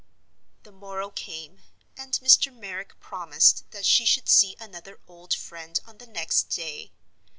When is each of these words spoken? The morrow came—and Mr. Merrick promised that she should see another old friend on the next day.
The 0.63 0.71
morrow 0.71 1.11
came—and 1.11 2.13
Mr. 2.23 2.51
Merrick 2.51 2.99
promised 2.99 3.69
that 3.69 3.85
she 3.85 4.03
should 4.03 4.27
see 4.29 4.55
another 4.59 4.99
old 5.07 5.35
friend 5.35 5.79
on 5.85 5.99
the 5.99 6.07
next 6.07 6.45
day. 6.49 6.91